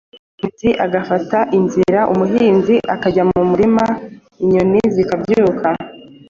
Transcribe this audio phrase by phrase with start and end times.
[0.07, 3.85] umugenzi agafata inzira, umuhinzi akajya mu murima,
[4.43, 5.67] inyoni zikabyuka.